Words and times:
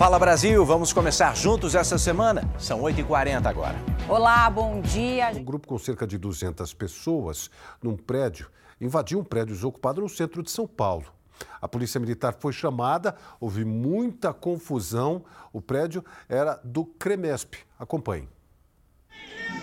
Fala 0.00 0.18
Brasil, 0.18 0.64
vamos 0.64 0.94
começar 0.94 1.36
juntos 1.36 1.74
essa 1.74 1.98
semana. 1.98 2.50
São 2.58 2.80
8h40 2.80 3.44
agora. 3.44 3.76
Olá, 4.08 4.48
bom 4.48 4.80
dia. 4.80 5.30
Um 5.34 5.44
grupo 5.44 5.68
com 5.68 5.78
cerca 5.78 6.06
de 6.06 6.16
200 6.16 6.72
pessoas 6.72 7.50
num 7.82 7.98
prédio 7.98 8.50
invadiu 8.80 9.18
um 9.18 9.24
prédio 9.24 9.54
desocupado 9.54 10.00
no 10.00 10.08
centro 10.08 10.42
de 10.42 10.50
São 10.50 10.66
Paulo. 10.66 11.04
A 11.60 11.68
polícia 11.68 12.00
militar 12.00 12.32
foi 12.32 12.50
chamada, 12.50 13.14
houve 13.38 13.62
muita 13.62 14.32
confusão. 14.32 15.22
O 15.52 15.60
prédio 15.60 16.02
era 16.30 16.58
do 16.64 16.86
Cremesp. 16.86 17.56
Acompanhe. 17.78 18.26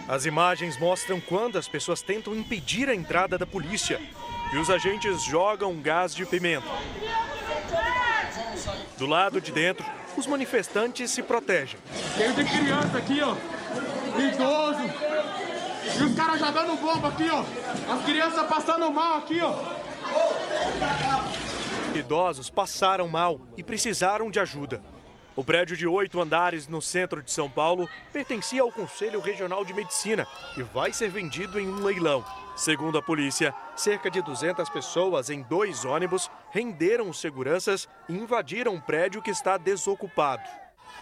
As 0.08 0.28
imagens 0.28 0.80
mostram 0.80 1.20
quando 1.20 1.58
as 1.58 1.68
pessoas 1.68 2.04
tentam 2.04 2.36
impedir 2.36 2.90
a 2.90 2.94
entrada 2.94 3.40
da 3.40 3.48
polícia 3.48 4.00
e 4.54 4.58
os 4.60 4.70
agentes 4.70 5.24
jogam 5.24 5.82
gás 5.82 6.14
de 6.14 6.28
pimenta. 6.28 6.68
Do 9.00 9.08
lado 9.08 9.42
de 9.42 9.52
dentro, 9.52 9.84
os 10.18 10.28
manifestantes 10.28 11.12
se 11.12 11.22
protegem. 11.22 11.80
Tem 12.18 12.34
de 12.34 12.44
criança 12.44 12.98
aqui, 12.98 13.22
ó. 13.22 13.36
Idoso. 14.20 14.82
E 16.00 16.04
os 16.04 16.16
caras 16.16 16.40
jogando 16.40 16.76
bomba 16.82 17.08
aqui, 17.10 17.30
ó. 17.30 17.44
As 17.94 18.04
crianças 18.04 18.48
passando 18.48 18.92
mal 18.92 19.20
aqui, 19.20 19.40
ó. 19.42 19.54
Idosos 21.96 22.50
passaram 22.50 23.08
mal 23.08 23.40
e 23.56 23.64
precisaram 23.64 24.30
de 24.30 24.40
ajuda. 24.40 24.82
O 25.36 25.44
prédio 25.44 25.78
de 25.78 25.86
oito 25.86 26.20
andares 26.20 26.68
no 26.68 26.82
centro 26.82 27.22
de 27.22 27.32
São 27.32 27.48
Paulo 27.48 27.88
pertencia 28.12 28.64
ao 28.64 28.72
Conselho 28.72 29.20
Regional 29.20 29.64
de 29.64 29.74
Medicina 29.74 30.28
e 30.58 30.64
vai 30.64 30.92
ser 30.92 31.10
vendido 31.10 31.60
em 31.60 31.68
um 31.68 31.84
leilão. 31.84 32.26
Segundo 32.58 32.98
a 32.98 33.04
polícia, 33.04 33.54
cerca 33.76 34.10
de 34.10 34.20
200 34.20 34.68
pessoas 34.70 35.30
em 35.30 35.44
dois 35.44 35.86
ônibus 35.86 36.28
renderam 36.50 37.08
os 37.08 37.22
seguranças 37.22 37.88
e 38.10 38.14
invadiram 38.14 38.74
um 38.74 38.82
prédio 38.82 39.22
que 39.22 39.30
está 39.30 39.58
desocupado. 39.58 40.42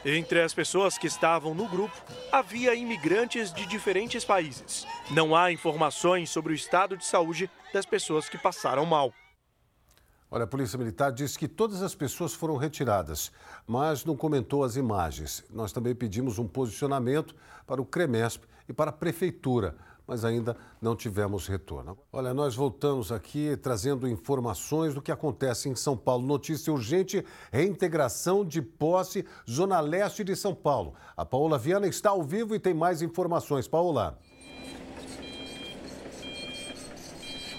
Entre 0.03 0.41
as 0.41 0.53
pessoas 0.53 0.97
que 0.97 1.07
estavam 1.07 1.55
no 1.55 1.65
grupo, 1.69 1.95
havia 2.29 2.75
imigrantes 2.75 3.53
de 3.53 3.65
diferentes 3.65 4.25
países. 4.25 4.85
Não 5.11 5.33
há 5.33 5.49
informações 5.49 6.29
sobre 6.29 6.51
o 6.51 6.55
estado 6.55 6.97
de 6.97 7.05
saúde 7.05 7.49
das 7.73 7.85
pessoas 7.85 8.27
que 8.27 8.37
passaram 8.37 8.85
mal. 8.85 9.13
Olha, 10.29 10.43
a 10.43 10.47
Polícia 10.47 10.77
Militar 10.77 11.13
disse 11.13 11.39
que 11.39 11.47
todas 11.47 11.81
as 11.81 11.95
pessoas 11.95 12.33
foram 12.33 12.57
retiradas, 12.57 13.31
mas 13.65 14.03
não 14.03 14.17
comentou 14.17 14.65
as 14.65 14.75
imagens. 14.75 15.45
Nós 15.49 15.71
também 15.71 15.95
pedimos 15.95 16.37
um 16.37 16.47
posicionamento 16.47 17.33
para 17.65 17.81
o 17.81 17.85
CREMESP 17.85 18.45
e 18.67 18.73
para 18.73 18.89
a 18.89 18.93
Prefeitura 18.93 19.77
mas 20.07 20.25
ainda 20.25 20.55
não 20.81 20.95
tivemos 20.95 21.47
retorno. 21.47 21.97
Olha, 22.11 22.33
nós 22.33 22.55
voltamos 22.55 23.11
aqui 23.11 23.57
trazendo 23.57 24.07
informações 24.07 24.93
do 24.93 25.01
que 25.01 25.11
acontece 25.11 25.69
em 25.69 25.75
São 25.75 25.97
Paulo. 25.97 26.25
Notícia 26.25 26.71
urgente: 26.71 27.25
reintegração 27.51 28.45
de 28.45 28.61
posse, 28.61 29.25
Zona 29.49 29.79
Leste 29.79 30.23
de 30.23 30.35
São 30.35 30.53
Paulo. 30.53 30.93
A 31.15 31.25
Paola 31.25 31.57
Viana 31.57 31.87
está 31.87 32.11
ao 32.11 32.23
vivo 32.23 32.55
e 32.55 32.59
tem 32.59 32.73
mais 32.73 33.01
informações. 33.01 33.67
Paola. 33.67 34.19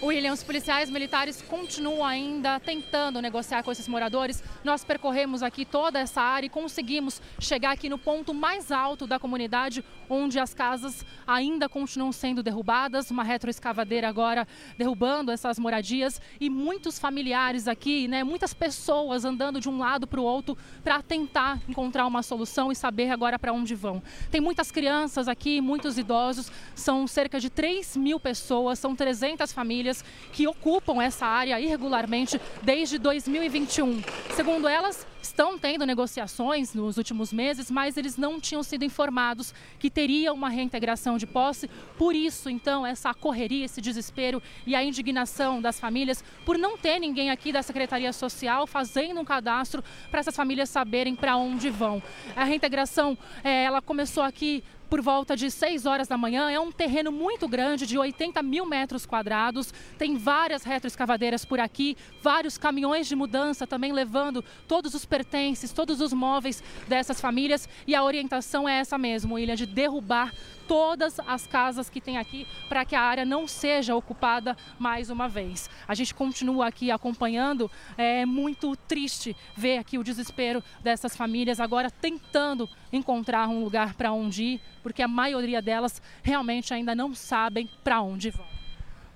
William, 0.02 0.32
os 0.32 0.42
policiais 0.42 0.90
militares 0.90 1.40
continuam 1.40 2.04
ainda 2.04 2.60
tentando 2.60 3.20
negociar 3.22 3.62
com 3.62 3.72
esses 3.72 3.88
moradores. 3.88 4.44
Nós 4.62 4.84
percorremos 4.84 5.42
aqui 5.42 5.64
toda 5.64 5.98
essa 5.98 6.20
área 6.20 6.46
e 6.46 6.50
conseguimos 6.50 7.20
chegar 7.40 7.72
aqui 7.72 7.88
no 7.88 7.96
ponto 7.96 8.34
mais 8.34 8.70
alto 8.70 9.06
da 9.06 9.18
comunidade, 9.18 9.82
onde 10.08 10.38
as 10.38 10.52
casas 10.52 11.04
ainda 11.26 11.66
continuam 11.66 12.12
sendo 12.12 12.42
derrubadas. 12.42 13.10
Uma 13.10 13.24
retroescavadeira 13.24 14.06
agora 14.06 14.46
derrubando 14.76 15.32
essas 15.32 15.58
moradias 15.58 16.20
e 16.38 16.50
muitos 16.50 16.98
familiares 16.98 17.66
aqui, 17.66 18.06
né? 18.06 18.22
Muitas 18.22 18.52
pessoas 18.52 19.24
andando 19.24 19.60
de 19.60 19.68
um 19.68 19.78
lado 19.78 20.06
para 20.06 20.20
o 20.20 20.24
outro 20.24 20.58
para 20.84 21.00
tentar 21.00 21.58
encontrar 21.66 22.06
uma 22.06 22.22
solução 22.22 22.70
e 22.70 22.76
saber 22.76 23.10
agora 23.10 23.38
para 23.38 23.52
onde 23.52 23.74
vão. 23.74 24.02
Tem 24.30 24.42
muitas 24.42 24.70
crianças 24.70 25.26
aqui, 25.26 25.60
muitos 25.60 25.96
idosos, 25.96 26.52
são 26.74 27.06
cerca 27.06 27.40
de 27.40 27.48
3 27.48 27.96
mil 27.96 28.20
pessoas, 28.20 28.78
são 28.78 28.94
300 28.94 29.52
famílias 29.52 29.85
famílias 29.86 30.04
que 30.32 30.46
ocupam 30.46 31.00
essa 31.00 31.26
área 31.26 31.60
irregularmente 31.60 32.40
desde 32.62 32.98
2021. 32.98 34.02
Segundo 34.34 34.68
elas, 34.68 35.06
estão 35.26 35.58
tendo 35.58 35.84
negociações 35.84 36.74
nos 36.74 36.96
últimos 36.96 37.32
meses, 37.32 37.70
mas 37.70 37.96
eles 37.96 38.16
não 38.16 38.40
tinham 38.40 38.62
sido 38.62 38.84
informados 38.84 39.54
que 39.78 39.90
teria 39.90 40.32
uma 40.32 40.48
reintegração 40.48 41.18
de 41.18 41.26
posse. 41.26 41.68
Por 41.98 42.14
isso, 42.14 42.48
então, 42.48 42.86
essa 42.86 43.12
correria, 43.12 43.64
esse 43.64 43.80
desespero 43.80 44.42
e 44.66 44.74
a 44.74 44.82
indignação 44.82 45.60
das 45.60 45.78
famílias 45.78 46.24
por 46.44 46.56
não 46.56 46.76
ter 46.76 46.98
ninguém 46.98 47.30
aqui 47.30 47.52
da 47.52 47.62
Secretaria 47.62 48.12
Social 48.12 48.66
fazendo 48.66 49.20
um 49.20 49.24
cadastro 49.24 49.82
para 50.10 50.20
essas 50.20 50.36
famílias 50.36 50.68
saberem 50.68 51.14
para 51.14 51.36
onde 51.36 51.70
vão. 51.70 52.02
A 52.34 52.44
reintegração, 52.44 53.16
é, 53.42 53.64
ela 53.64 53.82
começou 53.82 54.22
aqui 54.22 54.62
por 54.88 55.00
volta 55.00 55.36
de 55.36 55.50
6 55.50 55.86
horas 55.86 56.08
da 56.08 56.16
manhã. 56.16 56.50
É 56.50 56.58
um 56.58 56.72
terreno 56.72 57.10
muito 57.10 57.48
grande, 57.48 57.86
de 57.86 57.98
80 57.98 58.42
mil 58.42 58.66
metros 58.66 59.04
quadrados. 59.04 59.72
Tem 59.98 60.16
várias 60.16 60.62
retroescavadeiras 60.62 61.44
por 61.44 61.60
aqui, 61.60 61.96
vários 62.22 62.56
caminhões 62.56 63.06
de 63.06 63.16
mudança 63.16 63.66
também 63.66 63.92
levando 63.92 64.44
todos 64.66 64.94
os 64.94 65.04
pertences, 65.16 65.72
todos 65.72 66.02
os 66.02 66.12
móveis 66.12 66.62
dessas 66.86 67.18
famílias. 67.18 67.66
E 67.86 67.94
a 67.94 68.04
orientação 68.04 68.68
é 68.68 68.80
essa 68.80 68.98
mesmo, 68.98 69.38
Ilha, 69.38 69.56
de 69.56 69.64
derrubar 69.64 70.30
todas 70.68 71.18
as 71.20 71.46
casas 71.46 71.88
que 71.88 72.02
tem 72.02 72.18
aqui 72.18 72.46
para 72.68 72.84
que 72.84 72.94
a 72.94 73.00
área 73.00 73.24
não 73.24 73.48
seja 73.48 73.96
ocupada 73.96 74.54
mais 74.78 75.08
uma 75.08 75.26
vez. 75.26 75.70
A 75.88 75.94
gente 75.94 76.12
continua 76.12 76.66
aqui 76.66 76.90
acompanhando, 76.90 77.70
é 77.96 78.26
muito 78.26 78.76
triste 78.76 79.34
ver 79.56 79.78
aqui 79.78 79.96
o 79.96 80.04
desespero 80.04 80.62
dessas 80.82 81.16
famílias 81.16 81.60
agora 81.60 81.90
tentando 81.90 82.68
encontrar 82.92 83.48
um 83.48 83.64
lugar 83.64 83.94
para 83.94 84.12
onde 84.12 84.42
ir, 84.42 84.60
porque 84.82 85.02
a 85.02 85.08
maioria 85.08 85.62
delas 85.62 86.02
realmente 86.22 86.74
ainda 86.74 86.94
não 86.94 87.14
sabem 87.14 87.70
para 87.82 88.02
onde 88.02 88.28
vão. 88.28 88.46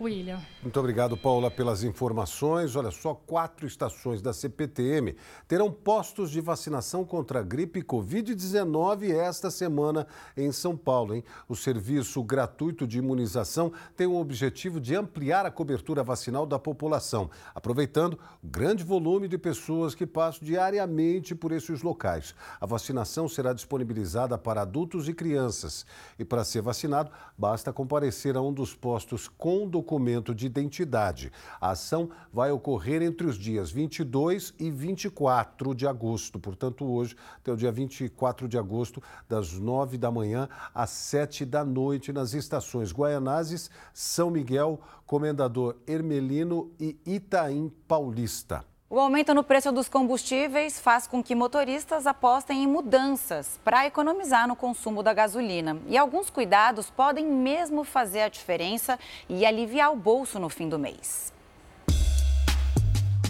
William. 0.01 0.41
Muito 0.63 0.79
obrigado, 0.79 1.17
Paula, 1.17 1.51
pelas 1.51 1.83
informações. 1.85 2.77
Olha 2.77 2.91
só, 2.91 3.15
quatro 3.15 3.67
estações 3.67 4.21
da 4.21 4.31
CPTM 4.31 5.17
terão 5.49 5.73
postos 5.73 6.31
de 6.31 6.39
vacinação 6.39 7.03
contra 7.03 7.41
a 7.41 7.43
gripe 7.43 7.83
Covid-19 7.83 9.11
esta 9.11 9.51
semana 9.51 10.07
em 10.37 10.53
São 10.53 10.77
Paulo. 10.77 11.15
Hein? 11.15 11.25
O 11.49 11.57
serviço 11.57 12.23
gratuito 12.23 12.87
de 12.87 12.99
imunização 12.99 13.73
tem 13.97 14.07
o 14.07 14.21
objetivo 14.21 14.79
de 14.79 14.95
ampliar 14.95 15.47
a 15.47 15.51
cobertura 15.51 16.03
vacinal 16.03 16.45
da 16.45 16.59
população, 16.59 17.31
aproveitando 17.55 18.19
o 18.45 18.47
grande 18.47 18.85
volume 18.85 19.29
de 19.29 19.39
pessoas 19.39 19.95
que 19.95 20.07
passam 20.07 20.47
diariamente 20.47 21.35
por 21.35 21.53
esses 21.53 21.83
locais. 21.83 22.35
A 22.61 22.67
vacinação 22.67 23.27
será 23.31 23.55
disponibilizada 23.55 24.37
para 24.37 24.61
adultos 24.61 25.09
e 25.09 25.15
crianças. 25.15 25.87
E 26.19 26.25
para 26.25 26.45
ser 26.45 26.61
vacinado, 26.61 27.11
basta 27.39 27.73
comparecer 27.73 28.37
a 28.37 28.43
um 28.43 28.53
dos 28.53 28.75
postos 28.75 29.27
com 29.27 29.67
documento 29.67 30.35
de 30.35 30.50
identidade. 30.51 31.33
A 31.61 31.71
ação 31.71 32.11
vai 32.33 32.51
ocorrer 32.51 33.03
entre 33.03 33.27
os 33.27 33.37
dias 33.37 33.71
22 33.71 34.53
e 34.59 34.71
24 34.71 35.75
de 35.75 35.87
agosto, 35.87 36.39
portanto, 36.39 36.85
hoje 36.85 37.17
até 37.39 37.53
o 37.53 37.57
dia 37.57 37.71
24 37.73 38.49
de 38.49 38.59
agosto, 38.59 39.03
das 39.29 39.53
9 39.53 39.97
da 39.97 40.11
manhã 40.11 40.49
às 40.75 40.91
7 40.91 41.45
da 41.45 41.65
noite, 41.65 42.13
nas 42.13 42.35
estações 42.35 42.93
Guaianazes, 42.93 43.71
São 43.95 44.31
Miguel, 44.31 44.81
Comendador 45.07 45.77
Hermelino 45.87 46.73
e 46.79 46.99
Itaim 47.07 47.73
Paulista. 47.87 48.65
O 48.93 48.99
aumento 48.99 49.33
no 49.33 49.45
preço 49.45 49.71
dos 49.71 49.89
combustíveis 49.89 50.81
faz 50.81 51.07
com 51.07 51.23
que 51.23 51.33
motoristas 51.33 52.09
apostem 52.09 52.65
em 52.65 52.67
mudanças 52.67 53.61
para 53.63 53.87
economizar 53.87 54.49
no 54.49 54.57
consumo 54.57 55.01
da 55.01 55.15
gasolina. 55.15 55.81
E 55.87 55.97
alguns 55.97 56.29
cuidados 56.29 56.91
podem 56.91 57.25
mesmo 57.25 57.85
fazer 57.85 58.23
a 58.23 58.29
diferença 58.29 58.99
e 59.29 59.47
aliviar 59.47 59.93
o 59.93 59.97
bolso 59.97 60.41
no 60.41 60.49
fim 60.49 60.69
do 60.69 60.77
mês. 60.77 61.33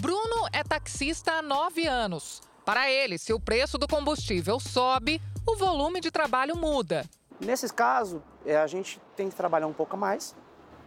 Bruno 0.01 0.47
é 0.51 0.63
taxista 0.63 1.33
há 1.33 1.41
nove 1.43 1.85
anos. 1.85 2.41
Para 2.65 2.89
ele, 2.89 3.19
se 3.19 3.31
o 3.31 3.39
preço 3.39 3.77
do 3.77 3.87
combustível 3.87 4.59
sobe, 4.59 5.21
o 5.45 5.55
volume 5.55 6.01
de 6.01 6.09
trabalho 6.09 6.57
muda. 6.57 7.05
Nesses 7.39 7.71
casos, 7.71 8.19
é, 8.47 8.57
a 8.57 8.65
gente 8.65 8.99
tem 9.15 9.29
que 9.29 9.35
trabalhar 9.35 9.67
um 9.67 9.73
pouco 9.73 9.95
mais, 9.95 10.35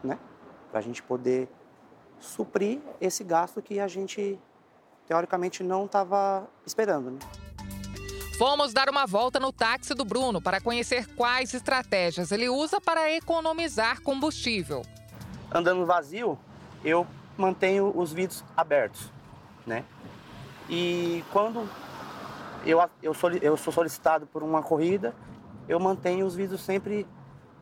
né? 0.03 0.19
Para 0.73 0.81
a 0.81 0.83
gente 0.83 1.01
poder 1.01 1.49
suprir 2.19 2.81
esse 3.01 3.23
gasto 3.23 3.63
que 3.63 3.79
a 3.79 3.87
gente 3.87 4.37
teoricamente 5.07 5.63
não 5.63 5.87
estava 5.87 6.49
esperando. 6.67 7.13
Né? 7.13 7.19
Fomos 8.39 8.73
dar 8.73 8.89
uma 8.89 9.07
volta 9.07 9.39
no 9.39 9.53
táxi 9.53 9.95
do 9.95 10.05
Bruno 10.05 10.43
para 10.43 10.61
conhecer 10.61 11.07
quais 11.15 11.55
estratégias 11.55 12.33
ele 12.33 12.49
usa 12.49 12.81
para 12.81 13.11
economizar 13.13 14.03
combustível. 14.03 14.83
Andando 15.53 15.87
vazio, 15.87 16.39
eu 16.85 17.07
mantenho 17.37 17.93
os 17.97 18.13
vidros 18.13 18.45
abertos, 18.57 19.09
né? 19.65 19.85
E 20.69 21.23
quando 21.33 21.69
eu, 22.67 22.83
eu, 23.03 23.15
sou, 23.15 23.31
eu 23.31 23.57
sou 23.57 23.73
solicitado 23.73 24.27
por 24.27 24.43
uma 24.43 24.63
corrida, 24.63 25.15
eu 25.69 25.79
mantenho 25.79 26.27
os 26.27 26.35
vidros 26.35 26.61
sempre 26.61 27.07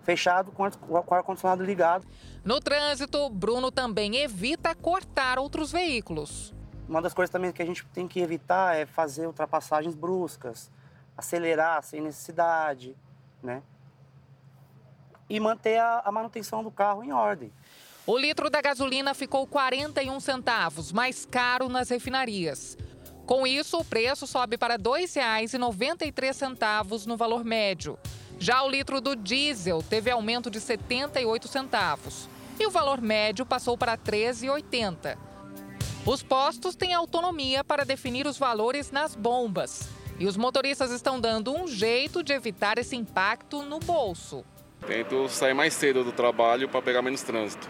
fechados 0.04 0.54
com 0.54 0.62
o 0.62 1.14
ar-condicionado 1.14 1.62
ligado. 1.62 2.06
No 2.42 2.60
trânsito, 2.60 3.28
Bruno 3.28 3.70
também 3.70 4.16
evita 4.16 4.74
cortar 4.74 5.38
outros 5.38 5.70
veículos 5.70 6.54
uma 6.92 7.00
das 7.00 7.14
coisas 7.14 7.32
também 7.32 7.50
que 7.50 7.62
a 7.62 7.64
gente 7.64 7.86
tem 7.86 8.06
que 8.06 8.20
evitar 8.20 8.76
é 8.76 8.84
fazer 8.84 9.26
ultrapassagens 9.26 9.94
bruscas, 9.94 10.70
acelerar 11.16 11.82
sem 11.82 12.02
necessidade, 12.02 12.94
né? 13.42 13.62
E 15.26 15.40
manter 15.40 15.78
a, 15.78 16.02
a 16.04 16.12
manutenção 16.12 16.62
do 16.62 16.70
carro 16.70 17.02
em 17.02 17.10
ordem. 17.10 17.50
O 18.06 18.18
litro 18.18 18.50
da 18.50 18.60
gasolina 18.60 19.14
ficou 19.14 19.46
41 19.46 20.20
centavos 20.20 20.92
mais 20.92 21.24
caro 21.24 21.66
nas 21.66 21.88
refinarias. 21.88 22.76
Com 23.24 23.46
isso, 23.46 23.78
o 23.78 23.84
preço 23.84 24.26
sobe 24.26 24.58
para 24.58 24.74
R$ 24.74 24.82
2,93 24.82 27.06
no 27.06 27.16
valor 27.16 27.42
médio. 27.42 27.98
Já 28.38 28.62
o 28.62 28.68
litro 28.68 29.00
do 29.00 29.16
diesel 29.16 29.82
teve 29.82 30.10
aumento 30.10 30.50
de 30.50 30.60
78 30.60 31.48
centavos 31.48 32.28
e 32.60 32.66
o 32.66 32.70
valor 32.70 33.00
médio 33.00 33.46
passou 33.46 33.78
para 33.78 33.92
R$ 33.92 34.00
13,80. 34.04 35.31
Os 36.04 36.20
postos 36.20 36.74
têm 36.74 36.92
autonomia 36.92 37.62
para 37.62 37.84
definir 37.84 38.26
os 38.26 38.36
valores 38.36 38.90
nas 38.90 39.14
bombas. 39.14 39.88
E 40.18 40.26
os 40.26 40.36
motoristas 40.36 40.90
estão 40.90 41.20
dando 41.20 41.56
um 41.56 41.68
jeito 41.68 42.24
de 42.24 42.32
evitar 42.32 42.76
esse 42.76 42.96
impacto 42.96 43.62
no 43.62 43.78
bolso. 43.78 44.44
Tento 44.84 45.28
sair 45.28 45.54
mais 45.54 45.74
cedo 45.74 46.02
do 46.02 46.10
trabalho 46.10 46.68
para 46.68 46.82
pegar 46.82 47.02
menos 47.02 47.22
trânsito 47.22 47.68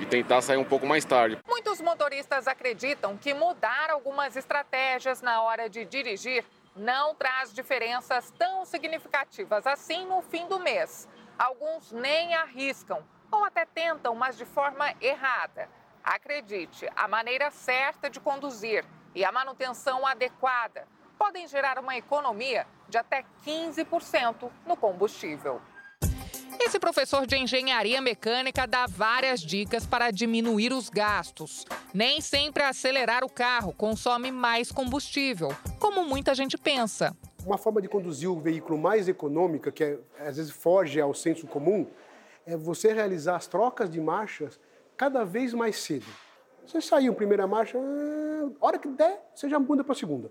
e 0.00 0.06
tentar 0.06 0.40
sair 0.40 0.56
um 0.56 0.64
pouco 0.64 0.86
mais 0.86 1.04
tarde. 1.04 1.36
Muitos 1.46 1.82
motoristas 1.82 2.48
acreditam 2.48 3.18
que 3.18 3.34
mudar 3.34 3.90
algumas 3.90 4.36
estratégias 4.36 5.20
na 5.20 5.42
hora 5.42 5.68
de 5.68 5.84
dirigir 5.84 6.46
não 6.74 7.14
traz 7.14 7.52
diferenças 7.52 8.32
tão 8.38 8.64
significativas 8.64 9.66
assim 9.66 10.06
no 10.06 10.22
fim 10.22 10.48
do 10.48 10.58
mês. 10.58 11.06
Alguns 11.38 11.92
nem 11.92 12.34
arriscam 12.34 13.04
ou 13.30 13.44
até 13.44 13.66
tentam, 13.66 14.14
mas 14.14 14.38
de 14.38 14.46
forma 14.46 14.94
errada. 14.98 15.68
Acredite, 16.04 16.86
a 16.94 17.08
maneira 17.08 17.50
certa 17.50 18.10
de 18.10 18.20
conduzir 18.20 18.84
e 19.14 19.24
a 19.24 19.32
manutenção 19.32 20.06
adequada 20.06 20.86
podem 21.18 21.48
gerar 21.48 21.78
uma 21.78 21.96
economia 21.96 22.66
de 22.90 22.98
até 22.98 23.24
15% 23.42 24.50
no 24.66 24.76
combustível. 24.76 25.62
Esse 26.60 26.78
professor 26.78 27.26
de 27.26 27.36
engenharia 27.36 28.02
mecânica 28.02 28.66
dá 28.66 28.86
várias 28.86 29.40
dicas 29.40 29.86
para 29.86 30.10
diminuir 30.10 30.74
os 30.74 30.90
gastos. 30.90 31.64
Nem 31.94 32.20
sempre 32.20 32.62
acelerar 32.62 33.24
o 33.24 33.30
carro 33.30 33.72
consome 33.72 34.30
mais 34.30 34.70
combustível, 34.70 35.56
como 35.80 36.04
muita 36.04 36.34
gente 36.34 36.58
pensa. 36.58 37.16
Uma 37.46 37.56
forma 37.56 37.80
de 37.80 37.88
conduzir 37.88 38.30
o 38.30 38.38
veículo 38.38 38.78
mais 38.78 39.08
econômica, 39.08 39.72
que 39.72 39.82
é, 39.82 39.98
às 40.18 40.36
vezes 40.36 40.52
foge 40.52 41.00
ao 41.00 41.14
senso 41.14 41.46
comum, 41.46 41.90
é 42.46 42.58
você 42.58 42.92
realizar 42.92 43.36
as 43.36 43.46
trocas 43.46 43.88
de 43.90 44.00
marchas 44.00 44.60
cada 44.96 45.24
vez 45.24 45.52
mais 45.52 45.76
cedo. 45.76 46.06
Você 46.66 46.80
saiu 46.80 47.12
em 47.12 47.14
primeira 47.14 47.46
marcha, 47.46 47.78
ah, 47.78 48.50
hora 48.60 48.78
que 48.78 48.88
der, 48.88 49.22
você 49.34 49.48
já 49.48 49.58
muda 49.58 49.84
para 49.84 49.92
a 49.92 49.96
segunda. 49.96 50.30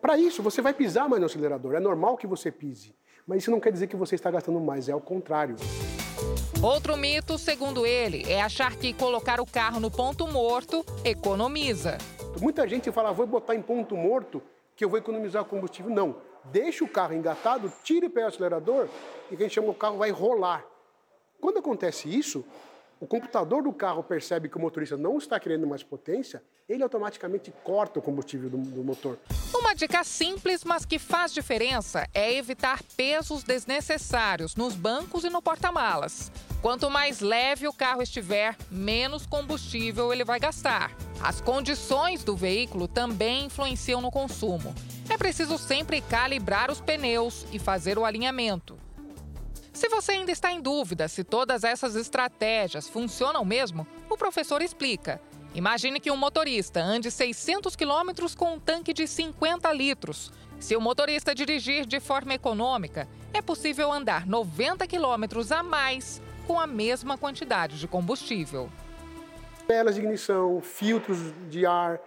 Para 0.00 0.16
isso, 0.16 0.42
você 0.42 0.62
vai 0.62 0.72
pisar 0.72 1.08
mais 1.08 1.20
no 1.20 1.26
acelerador. 1.26 1.74
É 1.74 1.80
normal 1.80 2.16
que 2.16 2.26
você 2.26 2.50
pise. 2.50 2.94
Mas 3.26 3.42
isso 3.42 3.50
não 3.50 3.60
quer 3.60 3.70
dizer 3.70 3.86
que 3.86 3.96
você 3.96 4.14
está 4.14 4.30
gastando 4.30 4.58
mais, 4.58 4.88
é 4.88 4.94
o 4.94 5.00
contrário. 5.00 5.56
Outro 6.62 6.96
mito, 6.96 7.38
segundo 7.38 7.86
ele, 7.86 8.24
é 8.30 8.40
achar 8.40 8.76
que 8.76 8.94
colocar 8.94 9.40
o 9.40 9.46
carro 9.46 9.78
no 9.78 9.90
ponto 9.90 10.26
morto 10.26 10.84
economiza. 11.04 11.98
Muita 12.40 12.66
gente 12.66 12.90
fala, 12.90 13.12
vou 13.12 13.26
botar 13.26 13.54
em 13.54 13.62
ponto 13.62 13.96
morto 13.96 14.42
que 14.74 14.84
eu 14.84 14.88
vou 14.88 14.98
economizar 14.98 15.44
combustível. 15.44 15.90
Não. 15.90 16.16
Deixe 16.46 16.82
o 16.82 16.88
carro 16.88 17.14
engatado, 17.14 17.70
tire 17.82 18.06
o 18.06 18.10
pé 18.10 18.22
do 18.22 18.28
acelerador 18.28 18.88
e 19.30 19.36
quem 19.36 19.48
chama 19.48 19.68
o 19.68 19.74
carro 19.74 19.98
vai 19.98 20.10
rolar. 20.10 20.64
Quando 21.38 21.58
acontece 21.58 22.08
isso, 22.08 22.44
o 23.00 23.06
computador 23.06 23.62
do 23.62 23.72
carro 23.72 24.04
percebe 24.04 24.46
que 24.46 24.58
o 24.58 24.60
motorista 24.60 24.94
não 24.94 25.16
está 25.16 25.40
querendo 25.40 25.66
mais 25.66 25.82
potência, 25.82 26.42
ele 26.68 26.82
automaticamente 26.82 27.50
corta 27.64 27.98
o 27.98 28.02
combustível 28.02 28.50
do, 28.50 28.58
do, 28.58 28.84
motor. 28.84 29.18
Uma 29.54 29.74
dica 29.74 30.04
simples, 30.04 30.62
mas 30.64 30.84
que 30.84 30.98
faz 30.98 31.32
diferença, 31.32 32.06
é 32.12 32.34
evitar 32.34 32.82
pesos 32.98 33.42
desnecessários 33.42 34.54
nos 34.54 34.74
bancos 34.74 35.24
e 35.24 35.30
no 35.30 35.40
porta-malas. 35.40 36.30
Quanto 36.60 36.90
mais 36.90 37.20
leve 37.20 37.66
o 37.66 37.72
carro 37.72 38.02
estiver, 38.02 38.54
menos 38.70 39.24
combustível 39.24 40.12
ele 40.12 40.22
vai 40.22 40.38
gastar. 40.38 40.94
As 41.22 41.40
condições 41.40 42.22
do 42.22 42.36
veículo 42.36 42.86
também 42.86 43.46
influenciam 43.46 44.02
no 44.02 44.10
consumo. 44.10 44.74
É 45.08 45.16
preciso 45.16 45.56
sempre 45.56 46.02
calibrar 46.02 46.70
os 46.70 46.82
pneus 46.82 47.46
e 47.50 47.58
fazer 47.58 47.98
o 47.98 48.04
alinhamento. 48.04 48.78
Se 49.80 49.88
você 49.88 50.12
ainda 50.12 50.30
está 50.30 50.52
em 50.52 50.60
dúvida 50.60 51.08
se 51.08 51.24
todas 51.24 51.64
essas 51.64 51.96
estratégias 51.96 52.86
funcionam 52.86 53.42
mesmo, 53.46 53.86
o 54.10 54.16
professor 54.18 54.60
explica. 54.60 55.18
Imagine 55.54 55.98
que 55.98 56.10
um 56.10 56.18
motorista 56.18 56.82
ande 56.82 57.10
600 57.10 57.74
quilômetros 57.74 58.34
com 58.34 58.56
um 58.56 58.60
tanque 58.60 58.92
de 58.92 59.06
50 59.06 59.72
litros. 59.72 60.30
Se 60.60 60.76
o 60.76 60.82
motorista 60.82 61.34
dirigir 61.34 61.86
de 61.86 61.98
forma 61.98 62.34
econômica, 62.34 63.08
é 63.32 63.40
possível 63.40 63.90
andar 63.90 64.26
90 64.26 64.86
quilômetros 64.86 65.50
a 65.50 65.62
mais 65.62 66.20
com 66.46 66.60
a 66.60 66.66
mesma 66.66 67.16
quantidade 67.16 67.78
de 67.78 67.88
combustível. 67.88 68.70
Velas 69.66 69.94
de 69.94 70.02
ignição, 70.02 70.60
filtros 70.60 71.32
de 71.48 71.64
ar, 71.64 71.98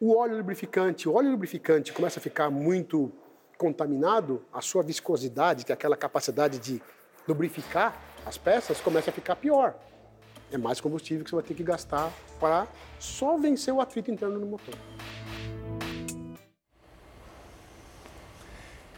o 0.00 0.16
óleo 0.16 0.38
lubrificante. 0.38 1.08
O 1.08 1.14
óleo 1.14 1.30
lubrificante 1.30 1.92
começa 1.92 2.18
a 2.18 2.22
ficar 2.22 2.50
muito 2.50 3.12
contaminado, 3.56 4.44
a 4.52 4.60
sua 4.60 4.82
viscosidade, 4.82 5.64
que 5.64 5.70
é 5.70 5.74
aquela 5.74 5.96
capacidade 5.96 6.58
de 6.58 6.82
lubrificar 7.26 7.96
as 8.24 8.38
peças, 8.38 8.80
começa 8.80 9.10
a 9.10 9.12
ficar 9.12 9.36
pior. 9.36 9.74
É 10.50 10.58
mais 10.58 10.80
combustível 10.80 11.24
que 11.24 11.30
você 11.30 11.36
vai 11.36 11.44
ter 11.44 11.54
que 11.54 11.62
gastar 11.62 12.12
para 12.38 12.66
só 12.98 13.36
vencer 13.36 13.72
o 13.72 13.80
atrito 13.80 14.10
interno 14.10 14.38
no 14.38 14.46
motor. 14.46 14.74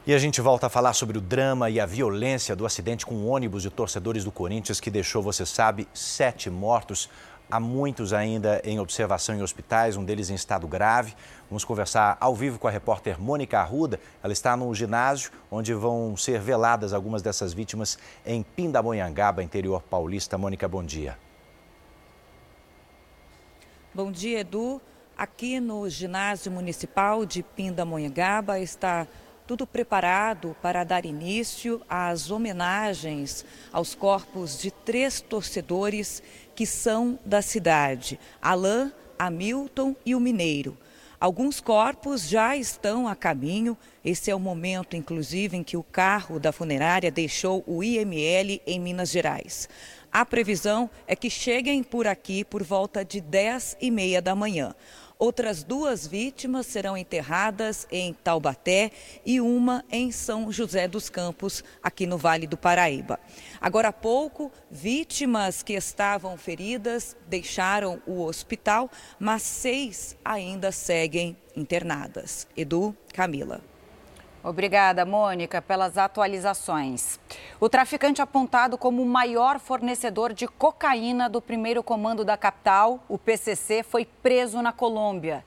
E 0.06 0.12
a 0.12 0.18
gente 0.18 0.38
volta 0.42 0.66
a 0.66 0.68
falar 0.68 0.92
sobre 0.92 1.16
o 1.16 1.20
drama 1.20 1.70
e 1.70 1.80
a 1.80 1.86
violência 1.86 2.54
do 2.54 2.66
acidente 2.66 3.06
com 3.06 3.14
um 3.14 3.30
ônibus 3.30 3.62
de 3.62 3.70
torcedores 3.70 4.22
do 4.22 4.30
Corinthians 4.30 4.78
que 4.78 4.90
deixou, 4.90 5.22
você 5.22 5.46
sabe, 5.46 5.88
sete 5.94 6.50
mortos. 6.50 7.08
Há 7.54 7.60
muitos 7.60 8.12
ainda 8.12 8.60
em 8.64 8.80
observação 8.80 9.32
em 9.32 9.40
hospitais, 9.40 9.96
um 9.96 10.04
deles 10.04 10.28
em 10.28 10.34
estado 10.34 10.66
grave. 10.66 11.14
Vamos 11.48 11.64
conversar 11.64 12.16
ao 12.18 12.34
vivo 12.34 12.58
com 12.58 12.66
a 12.66 12.70
repórter 12.72 13.16
Mônica 13.20 13.60
Arruda. 13.60 14.00
Ela 14.24 14.32
está 14.32 14.56
no 14.56 14.74
ginásio 14.74 15.30
onde 15.48 15.72
vão 15.72 16.16
ser 16.16 16.40
veladas 16.40 16.92
algumas 16.92 17.22
dessas 17.22 17.52
vítimas 17.52 17.96
em 18.26 18.42
Pindamonhangaba, 18.42 19.40
interior 19.40 19.80
paulista. 19.84 20.36
Mônica, 20.36 20.66
bom 20.66 20.82
dia. 20.82 21.16
Bom 23.94 24.10
dia, 24.10 24.40
Edu. 24.40 24.82
Aqui 25.16 25.60
no 25.60 25.88
ginásio 25.88 26.50
municipal 26.50 27.24
de 27.24 27.44
Pindamonhangaba 27.44 28.58
está 28.58 29.06
tudo 29.46 29.66
preparado 29.66 30.56
para 30.62 30.84
dar 30.84 31.04
início 31.04 31.80
às 31.88 32.30
homenagens 32.30 33.44
aos 33.72 33.94
corpos 33.94 34.58
de 34.58 34.70
três 34.70 35.20
torcedores 35.20 36.22
que 36.54 36.66
são 36.66 37.18
da 37.24 37.42
cidade: 37.42 38.18
Alain, 38.40 38.92
Hamilton 39.18 39.94
e 40.04 40.14
o 40.14 40.20
Mineiro. 40.20 40.76
Alguns 41.20 41.58
corpos 41.58 42.28
já 42.28 42.56
estão 42.56 43.08
a 43.08 43.16
caminho. 43.16 43.78
Esse 44.04 44.30
é 44.30 44.34
o 44.34 44.40
momento, 44.40 44.94
inclusive, 44.94 45.56
em 45.56 45.62
que 45.62 45.76
o 45.76 45.82
carro 45.82 46.38
da 46.38 46.52
funerária 46.52 47.10
deixou 47.10 47.64
o 47.66 47.82
IML 47.82 48.60
em 48.66 48.78
Minas 48.78 49.10
Gerais. 49.10 49.68
A 50.12 50.24
previsão 50.26 50.90
é 51.06 51.16
que 51.16 51.30
cheguem 51.30 51.82
por 51.82 52.06
aqui 52.06 52.44
por 52.44 52.62
volta 52.62 53.04
de 53.04 53.20
10 53.20 53.78
e 53.80 53.90
meia 53.90 54.20
da 54.20 54.34
manhã. 54.34 54.74
Outras 55.18 55.62
duas 55.62 56.06
vítimas 56.06 56.66
serão 56.66 56.96
enterradas 56.96 57.86
em 57.90 58.12
Taubaté 58.12 58.90
e 59.24 59.40
uma 59.40 59.84
em 59.90 60.10
São 60.10 60.50
José 60.50 60.88
dos 60.88 61.08
Campos, 61.08 61.62
aqui 61.82 62.06
no 62.06 62.18
Vale 62.18 62.46
do 62.46 62.56
Paraíba. 62.56 63.20
Agora 63.60 63.88
há 63.88 63.92
pouco, 63.92 64.50
vítimas 64.70 65.62
que 65.62 65.74
estavam 65.74 66.36
feridas 66.36 67.16
deixaram 67.28 68.02
o 68.06 68.22
hospital, 68.22 68.90
mas 69.18 69.42
seis 69.42 70.16
ainda 70.24 70.72
seguem 70.72 71.36
internadas. 71.56 72.46
Edu, 72.56 72.94
Camila. 73.12 73.73
Obrigada, 74.44 75.06
Mônica, 75.06 75.62
pelas 75.62 75.96
atualizações. 75.96 77.18
O 77.58 77.66
traficante 77.66 78.20
apontado 78.20 78.76
como 78.76 79.02
o 79.02 79.06
maior 79.06 79.58
fornecedor 79.58 80.34
de 80.34 80.46
cocaína 80.46 81.30
do 81.30 81.40
primeiro 81.40 81.82
comando 81.82 82.26
da 82.26 82.36
capital, 82.36 83.02
o 83.08 83.16
PCC, 83.16 83.82
foi 83.82 84.04
preso 84.04 84.60
na 84.60 84.70
Colômbia. 84.70 85.42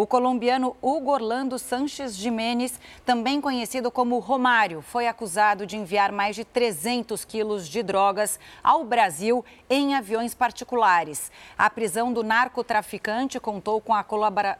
O 0.00 0.06
colombiano 0.06 0.74
Hugo 0.80 1.12
Orlando 1.12 1.58
Sanches 1.58 2.16
Jimenez, 2.16 2.80
também 3.04 3.38
conhecido 3.38 3.90
como 3.90 4.18
Romário, 4.18 4.80
foi 4.80 5.06
acusado 5.06 5.66
de 5.66 5.76
enviar 5.76 6.10
mais 6.10 6.34
de 6.34 6.42
300 6.42 7.22
quilos 7.22 7.68
de 7.68 7.82
drogas 7.82 8.40
ao 8.64 8.82
Brasil 8.82 9.44
em 9.68 9.94
aviões 9.94 10.34
particulares. 10.34 11.30
A 11.58 11.68
prisão 11.68 12.14
do 12.14 12.24
narcotraficante 12.24 13.38
contou 13.38 13.78
com 13.78 13.94
a 13.94 14.02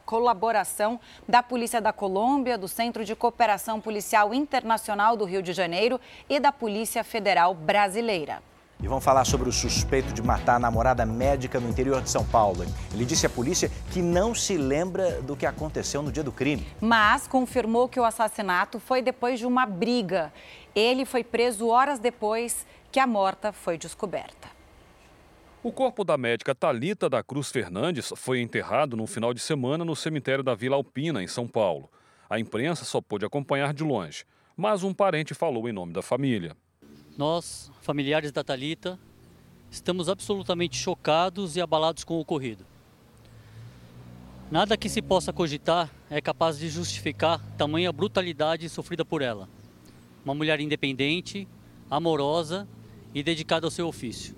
colaboração 0.05 1.01
da 1.27 1.43
Polícia 1.43 1.81
da 1.81 1.91
Colômbia, 1.91 2.59
do 2.59 2.69
Centro 2.69 3.03
de 3.03 3.17
Cooperação 3.17 3.81
Policial 3.81 4.35
Internacional 4.35 5.17
do 5.17 5.25
Rio 5.25 5.41
de 5.41 5.55
Janeiro 5.55 5.99
e 6.29 6.39
da 6.39 6.53
Polícia 6.53 7.03
Federal 7.03 7.55
Brasileira. 7.55 8.50
E 8.83 8.89
vamos 8.89 9.05
falar 9.05 9.27
sobre 9.27 9.47
o 9.47 9.53
suspeito 9.53 10.11
de 10.15 10.23
matar 10.23 10.57
a 10.57 10.59
namorada 10.59 11.05
médica 11.05 11.61
no 11.61 11.69
interior 11.69 12.01
de 12.01 12.09
São 12.09 12.25
Paulo. 12.25 12.65
Ele 12.95 13.05
disse 13.05 13.27
à 13.27 13.31
polícia 13.31 13.71
que 13.93 14.01
não 14.01 14.35
se 14.35 14.57
lembra 14.57 15.21
do 15.21 15.37
que 15.37 15.45
aconteceu 15.45 16.01
no 16.01 16.11
dia 16.11 16.23
do 16.23 16.33
crime. 16.33 16.67
Mas 16.81 17.27
confirmou 17.27 17.91
que 17.91 18.01
o 18.01 18.05
assassinato 18.05 18.81
foi 18.81 19.03
depois 19.03 19.39
de 19.39 19.45
uma 19.45 19.67
briga. 19.67 20.33
Ele 20.75 21.05
foi 21.05 21.23
preso 21.23 21.69
horas 21.69 21.99
depois 21.99 22.67
que 22.91 22.99
a 22.99 23.07
morta 23.07 23.53
foi 23.53 23.77
descoberta. 23.77 24.49
O 25.63 25.71
corpo 25.71 26.03
da 26.03 26.17
médica 26.17 26.55
Talita 26.55 27.07
da 27.07 27.23
Cruz 27.23 27.51
Fernandes 27.51 28.11
foi 28.17 28.41
enterrado 28.41 28.97
no 28.97 29.07
final 29.07 29.35
de 29.35 29.41
semana 29.41 29.85
no 29.85 29.95
cemitério 29.95 30.43
da 30.43 30.55
Vila 30.55 30.77
Alpina, 30.77 31.23
em 31.23 31.27
São 31.27 31.47
Paulo. 31.47 31.91
A 32.31 32.41
imprensa 32.41 32.87
só 32.87 32.99
pôde 32.99 33.27
acompanhar 33.27 33.75
de 33.75 33.85
longe, 33.85 34.25
mas 34.57 34.83
um 34.83 34.95
parente 34.95 35.35
falou 35.35 35.69
em 35.69 35.73
nome 35.73 35.93
da 35.93 36.01
família. 36.01 36.57
Nós, 37.21 37.71
familiares 37.83 38.33
da 38.33 38.43
Talita, 38.43 38.99
estamos 39.71 40.09
absolutamente 40.09 40.79
chocados 40.79 41.55
e 41.55 41.61
abalados 41.61 42.03
com 42.03 42.15
o 42.15 42.21
ocorrido. 42.21 42.65
Nada 44.51 44.75
que 44.75 44.89
se 44.89 45.03
possa 45.03 45.31
cogitar 45.31 45.91
é 46.09 46.19
capaz 46.19 46.59
de 46.59 46.71
justificar 46.71 47.39
tamanha 47.59 47.93
brutalidade 47.93 48.67
sofrida 48.71 49.05
por 49.05 49.21
ela. 49.21 49.51
Uma 50.25 50.35
mulher 50.35 50.61
independente, 50.61 51.47
amorosa 51.91 52.67
e 53.15 53.23
dedicada 53.23 53.67
ao 53.67 53.71
seu 53.71 53.87
ofício. 53.87 54.35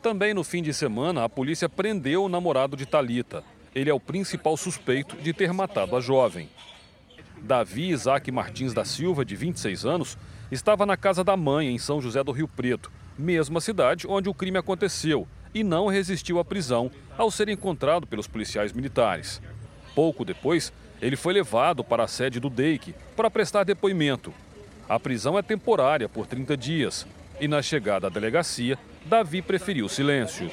Também 0.00 0.32
no 0.32 0.44
fim 0.44 0.62
de 0.62 0.72
semana, 0.72 1.24
a 1.24 1.28
polícia 1.28 1.68
prendeu 1.68 2.22
o 2.22 2.28
namorado 2.28 2.76
de 2.76 2.86
Talita. 2.86 3.42
Ele 3.74 3.90
é 3.90 3.92
o 3.92 3.98
principal 3.98 4.56
suspeito 4.56 5.16
de 5.16 5.32
ter 5.32 5.52
matado 5.52 5.96
a 5.96 6.00
jovem. 6.00 6.48
Davi 7.42 7.88
Isaac 7.88 8.30
Martins 8.30 8.72
da 8.72 8.84
Silva, 8.84 9.24
de 9.24 9.34
26 9.34 9.84
anos, 9.84 10.16
estava 10.50 10.84
na 10.84 10.96
casa 10.96 11.22
da 11.22 11.36
mãe 11.36 11.68
em 11.68 11.78
São 11.78 12.00
José 12.00 12.22
do 12.22 12.32
Rio 12.32 12.48
Preto, 12.48 12.90
mesma 13.18 13.60
cidade 13.60 14.06
onde 14.08 14.28
o 14.28 14.34
crime 14.34 14.58
aconteceu, 14.58 15.26
e 15.54 15.64
não 15.64 15.86
resistiu 15.86 16.38
à 16.38 16.44
prisão 16.44 16.90
ao 17.18 17.30
ser 17.30 17.48
encontrado 17.48 18.06
pelos 18.06 18.26
policiais 18.26 18.72
militares. 18.72 19.40
Pouco 19.94 20.24
depois, 20.24 20.72
ele 21.00 21.16
foi 21.16 21.32
levado 21.32 21.82
para 21.82 22.04
a 22.04 22.08
sede 22.08 22.38
do 22.38 22.48
DEIC 22.48 22.94
para 23.16 23.30
prestar 23.30 23.64
depoimento. 23.64 24.32
A 24.88 24.98
prisão 24.98 25.38
é 25.38 25.42
temporária 25.42 26.08
por 26.08 26.26
30 26.26 26.56
dias 26.56 27.06
e 27.40 27.48
na 27.48 27.62
chegada 27.62 28.06
à 28.06 28.10
delegacia, 28.10 28.78
Davi 29.04 29.40
preferiu 29.40 29.88
silêncio. 29.88 30.50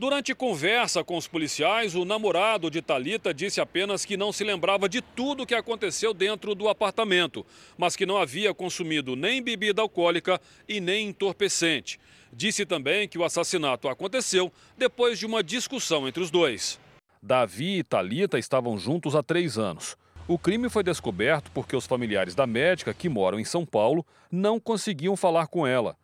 Durante 0.00 0.34
conversa 0.34 1.04
com 1.04 1.18
os 1.18 1.28
policiais, 1.28 1.94
o 1.94 2.06
namorado 2.06 2.70
de 2.70 2.80
Talita 2.80 3.34
disse 3.34 3.60
apenas 3.60 4.02
que 4.02 4.16
não 4.16 4.32
se 4.32 4.42
lembrava 4.42 4.88
de 4.88 5.02
tudo 5.02 5.42
o 5.42 5.46
que 5.46 5.54
aconteceu 5.54 6.14
dentro 6.14 6.54
do 6.54 6.70
apartamento, 6.70 7.44
mas 7.76 7.96
que 7.96 8.06
não 8.06 8.16
havia 8.16 8.54
consumido 8.54 9.14
nem 9.14 9.42
bebida 9.42 9.82
alcoólica 9.82 10.40
e 10.66 10.80
nem 10.80 11.08
entorpecente. 11.08 12.00
Disse 12.32 12.64
também 12.64 13.06
que 13.06 13.18
o 13.18 13.24
assassinato 13.24 13.90
aconteceu 13.90 14.50
depois 14.74 15.18
de 15.18 15.26
uma 15.26 15.42
discussão 15.42 16.08
entre 16.08 16.22
os 16.22 16.30
dois. 16.30 16.80
Davi 17.22 17.80
e 17.80 17.84
Talita 17.84 18.38
estavam 18.38 18.78
juntos 18.78 19.14
há 19.14 19.22
três 19.22 19.58
anos. 19.58 19.98
O 20.26 20.38
crime 20.38 20.70
foi 20.70 20.82
descoberto 20.82 21.50
porque 21.52 21.76
os 21.76 21.84
familiares 21.84 22.34
da 22.34 22.46
médica, 22.46 22.94
que 22.94 23.10
moram 23.10 23.38
em 23.38 23.44
São 23.44 23.66
Paulo, 23.66 24.06
não 24.32 24.58
conseguiam 24.58 25.14
falar 25.14 25.48
com 25.48 25.66
ela. 25.66 25.94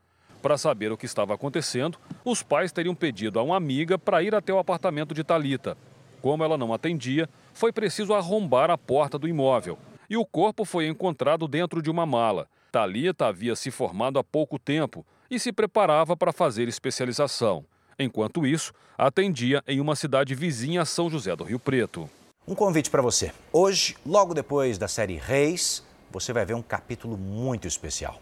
Para 0.43 0.59
saber 0.59 0.93
o 0.93 0.97
que 0.97 1.07
estava 1.07 1.35
acontecendo, 1.35 1.99
os 2.25 2.43
pais 2.43 2.73
teriam 2.73 2.95
pedido 2.95 3.39
a 3.39 3.43
uma 3.43 3.57
amiga 3.57 3.99
para 3.99 4.23
ir 4.23 4.35
até 4.35 4.53
o 4.53 4.59
apartamento 4.59 5.15
de 5.15 5.25
Talita. 5.25 5.77
Como 6.23 6.45
ela 6.45 6.57
não 6.57 6.73
atendia, 6.73 7.29
foi 7.53 7.73
preciso 7.73 8.15
arrombar 8.15 8.71
a 8.71 8.79
porta 8.79 9.19
do 9.19 9.29
imóvel. 9.29 9.79
E 10.09 10.17
o 10.17 10.25
corpo 10.25 10.65
foi 10.65 10.87
encontrado 10.87 11.49
dentro 11.49 11.83
de 11.83 11.91
uma 11.91 12.07
mala. 12.07 12.49
Talita 12.71 13.27
havia 13.27 13.57
se 13.57 13.71
formado 13.71 14.19
há 14.19 14.25
pouco 14.25 14.59
tempo 14.59 15.05
e 15.31 15.39
se 15.39 15.53
preparava 15.53 16.17
para 16.17 16.33
fazer 16.33 16.69
especialização. 16.69 17.65
Enquanto 17.99 18.47
isso, 18.47 18.73
atendia 18.97 19.63
em 19.67 19.81
uma 19.81 19.97
cidade 19.97 20.35
vizinha 20.35 20.83
a 20.83 20.85
São 20.85 21.09
José 21.09 21.35
do 21.35 21.45
Rio 21.45 21.59
Preto. 21.59 22.09
Um 22.47 22.55
convite 22.55 22.91
para 22.91 23.03
você. 23.03 23.33
Hoje, 23.53 23.97
logo 24.05 24.35
depois 24.35 24.79
da 24.79 24.87
série 24.87 25.17
Reis, 25.17 25.83
você 26.11 26.33
vai 26.33 26.45
ver 26.45 26.55
um 26.55 26.63
capítulo 26.63 27.17
muito 27.17 27.67
especial. 27.67 28.21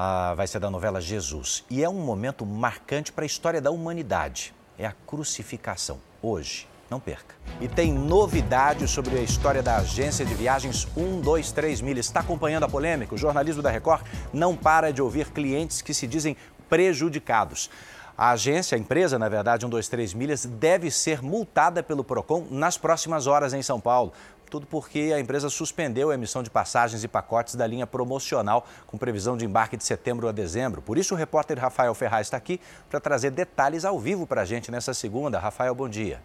Ah, 0.00 0.32
vai 0.36 0.46
ser 0.46 0.60
da 0.60 0.70
novela 0.70 1.00
Jesus. 1.00 1.64
E 1.68 1.82
é 1.82 1.88
um 1.88 2.00
momento 2.00 2.46
marcante 2.46 3.10
para 3.10 3.24
a 3.24 3.26
história 3.26 3.60
da 3.60 3.72
humanidade. 3.72 4.54
É 4.78 4.86
a 4.86 4.92
crucificação. 4.92 5.98
Hoje. 6.22 6.68
Não 6.88 7.00
perca. 7.00 7.34
E 7.60 7.66
tem 7.66 7.92
novidade 7.92 8.86
sobre 8.86 9.18
a 9.18 9.20
história 9.20 9.60
da 9.60 9.78
agência 9.78 10.24
de 10.24 10.32
viagens 10.34 10.86
123 10.94 11.80
Milhas. 11.80 12.06
Está 12.06 12.20
acompanhando 12.20 12.62
a 12.62 12.68
polêmica? 12.68 13.12
O 13.12 13.18
jornalismo 13.18 13.60
da 13.60 13.72
Record 13.72 14.06
não 14.32 14.54
para 14.54 14.92
de 14.92 15.02
ouvir 15.02 15.32
clientes 15.32 15.82
que 15.82 15.92
se 15.92 16.06
dizem 16.06 16.36
prejudicados. 16.68 17.68
A 18.16 18.30
agência, 18.30 18.76
a 18.76 18.78
empresa, 18.78 19.18
na 19.18 19.28
verdade, 19.28 19.62
123 19.62 20.14
Milhas, 20.14 20.44
deve 20.44 20.92
ser 20.92 21.20
multada 21.22 21.82
pelo 21.82 22.04
PROCON 22.04 22.46
nas 22.50 22.78
próximas 22.78 23.26
horas 23.26 23.52
em 23.52 23.62
São 23.62 23.80
Paulo. 23.80 24.12
Tudo 24.50 24.66
porque 24.66 25.12
a 25.14 25.20
empresa 25.20 25.50
suspendeu 25.50 26.10
a 26.10 26.14
emissão 26.14 26.42
de 26.42 26.50
passagens 26.50 27.04
e 27.04 27.08
pacotes 27.08 27.54
da 27.54 27.66
linha 27.66 27.86
promocional 27.86 28.66
com 28.86 28.96
previsão 28.96 29.36
de 29.36 29.44
embarque 29.44 29.76
de 29.76 29.84
setembro 29.84 30.28
a 30.28 30.32
dezembro. 30.32 30.80
Por 30.80 30.96
isso, 30.96 31.14
o 31.14 31.16
repórter 31.16 31.58
Rafael 31.58 31.94
Ferraz 31.94 32.26
está 32.26 32.36
aqui 32.36 32.60
para 32.88 33.00
trazer 33.00 33.30
detalhes 33.30 33.84
ao 33.84 33.98
vivo 33.98 34.26
para 34.26 34.42
a 34.42 34.44
gente 34.44 34.70
nessa 34.70 34.94
segunda. 34.94 35.38
Rafael, 35.38 35.74
bom 35.74 35.88
dia. 35.88 36.20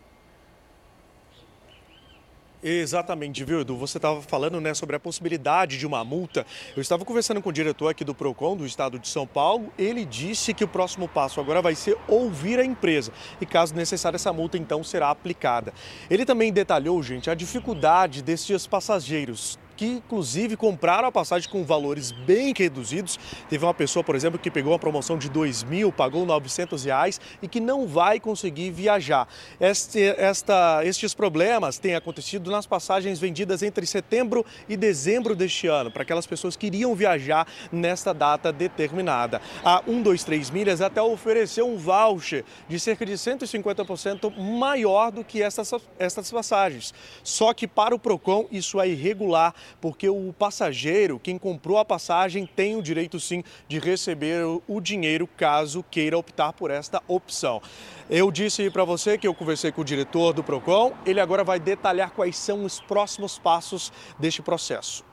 Exatamente, 2.65 3.43
viu, 3.43 3.59
Edu? 3.59 3.75
Você 3.75 3.97
estava 3.97 4.21
falando 4.21 4.61
né, 4.61 4.73
sobre 4.73 4.95
a 4.95 4.99
possibilidade 4.99 5.77
de 5.77 5.85
uma 5.85 6.01
multa. 6.05 6.45
Eu 6.73 6.81
estava 6.81 7.03
conversando 7.03 7.41
com 7.41 7.49
o 7.49 7.53
diretor 7.53 7.89
aqui 7.89 8.05
do 8.05 8.15
PROCON, 8.15 8.55
do 8.55 8.65
estado 8.65 8.97
de 8.97 9.09
São 9.09 9.27
Paulo. 9.27 9.69
Ele 9.77 10.05
disse 10.05 10.53
que 10.53 10.63
o 10.63 10.67
próximo 10.67 11.09
passo 11.09 11.41
agora 11.41 11.61
vai 11.61 11.75
ser 11.75 11.97
ouvir 12.07 12.61
a 12.61 12.63
empresa. 12.63 13.11
E 13.41 13.45
caso 13.45 13.75
necessário, 13.75 14.15
essa 14.15 14.31
multa 14.31 14.57
então 14.57 14.81
será 14.81 15.09
aplicada. 15.09 15.73
Ele 16.09 16.25
também 16.25 16.53
detalhou, 16.53 17.03
gente, 17.03 17.29
a 17.29 17.35
dificuldade 17.35 18.21
destes 18.21 18.65
passageiros 18.65 19.59
que 19.75 19.85
inclusive 19.85 20.55
compraram 20.55 21.07
a 21.07 21.11
passagem 21.11 21.49
com 21.49 21.63
valores 21.63 22.11
bem 22.11 22.53
reduzidos. 22.55 23.19
Teve 23.49 23.65
uma 23.65 23.73
pessoa, 23.73 24.03
por 24.03 24.15
exemplo, 24.15 24.39
que 24.39 24.51
pegou 24.51 24.73
uma 24.73 24.79
promoção 24.79 25.17
de 25.17 25.29
2 25.29 25.63
mil, 25.63 25.91
pagou 25.91 26.25
900 26.25 26.83
reais 26.85 27.19
e 27.41 27.47
que 27.47 27.59
não 27.59 27.87
vai 27.87 28.19
conseguir 28.19 28.71
viajar. 28.71 29.27
Este, 29.59 30.01
esta, 30.17 30.81
estes 30.83 31.13
problemas 31.13 31.77
têm 31.77 31.95
acontecido 31.95 32.51
nas 32.51 32.65
passagens 32.65 33.19
vendidas 33.19 33.63
entre 33.63 33.85
setembro 33.85 34.45
e 34.67 34.77
dezembro 34.77 35.35
deste 35.35 35.67
ano, 35.67 35.91
para 35.91 36.03
aquelas 36.03 36.27
pessoas 36.27 36.55
que 36.55 36.67
iriam 36.67 36.95
viajar 36.95 37.47
nesta 37.71 38.13
data 38.13 38.51
determinada. 38.51 39.41
A 39.63 39.81
123 39.85 40.49
Milhas 40.49 40.81
até 40.81 41.01
ofereceu 41.01 41.67
um 41.67 41.77
voucher 41.77 42.45
de 42.67 42.79
cerca 42.79 43.05
de 43.05 43.13
150% 43.13 44.35
maior 44.37 45.11
do 45.11 45.23
que 45.23 45.41
estas, 45.41 45.73
estas 45.97 46.31
passagens. 46.31 46.93
Só 47.23 47.53
que 47.53 47.67
para 47.67 47.95
o 47.95 47.99
PROCON 47.99 48.47
isso 48.51 48.79
é 48.79 48.87
irregular 48.87 49.53
porque 49.79 50.09
o 50.09 50.33
passageiro, 50.33 51.19
quem 51.19 51.37
comprou 51.37 51.77
a 51.77 51.85
passagem, 51.85 52.45
tem 52.45 52.75
o 52.75 52.81
direito 52.81 53.19
sim 53.19 53.43
de 53.67 53.79
receber 53.79 54.45
o 54.67 54.81
dinheiro 54.81 55.27
caso 55.27 55.83
queira 55.89 56.17
optar 56.17 56.53
por 56.53 56.71
esta 56.71 57.01
opção. 57.07 57.61
Eu 58.09 58.31
disse 58.31 58.69
para 58.69 58.83
você 58.83 59.17
que 59.17 59.27
eu 59.27 59.33
conversei 59.33 59.71
com 59.71 59.81
o 59.81 59.85
diretor 59.85 60.33
do 60.33 60.43
Procon, 60.43 60.93
ele 61.05 61.19
agora 61.19 61.43
vai 61.43 61.59
detalhar 61.59 62.11
quais 62.11 62.37
são 62.37 62.65
os 62.65 62.79
próximos 62.79 63.39
passos 63.39 63.91
deste 64.19 64.41
processo. 64.41 65.03